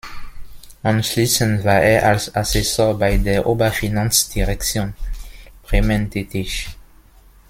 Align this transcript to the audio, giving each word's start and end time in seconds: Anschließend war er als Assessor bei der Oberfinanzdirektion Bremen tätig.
Anschließend 0.81 1.63
war 1.63 1.79
er 1.83 2.07
als 2.07 2.33
Assessor 2.35 2.97
bei 2.97 3.17
der 3.17 3.45
Oberfinanzdirektion 3.45 4.95
Bremen 5.61 6.09
tätig. 6.09 6.69